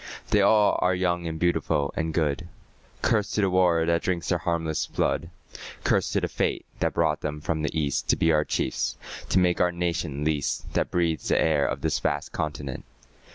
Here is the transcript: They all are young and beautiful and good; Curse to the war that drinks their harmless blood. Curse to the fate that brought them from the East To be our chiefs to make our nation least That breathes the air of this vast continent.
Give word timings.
They 0.31 0.41
all 0.41 0.79
are 0.81 0.95
young 0.95 1.27
and 1.27 1.37
beautiful 1.37 1.93
and 1.95 2.11
good; 2.11 2.47
Curse 3.03 3.29
to 3.33 3.41
the 3.41 3.51
war 3.51 3.85
that 3.85 4.01
drinks 4.01 4.29
their 4.29 4.39
harmless 4.39 4.87
blood. 4.87 5.29
Curse 5.83 6.09
to 6.13 6.21
the 6.21 6.27
fate 6.27 6.65
that 6.79 6.95
brought 6.95 7.21
them 7.21 7.39
from 7.39 7.61
the 7.61 7.79
East 7.79 8.09
To 8.09 8.15
be 8.15 8.31
our 8.31 8.43
chiefs 8.43 8.97
to 9.29 9.37
make 9.37 9.61
our 9.61 9.71
nation 9.71 10.23
least 10.23 10.73
That 10.73 10.89
breathes 10.89 11.27
the 11.27 11.39
air 11.39 11.67
of 11.67 11.81
this 11.81 11.99
vast 11.99 12.31
continent. 12.31 12.83